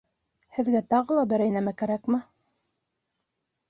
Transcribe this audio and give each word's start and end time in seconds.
Һеҙгә 0.57 0.81
тағы 0.93 1.19
ла 1.19 1.27
берәй 1.35 1.53
нәмә 1.59 1.77
кәрәкме? 1.85 2.23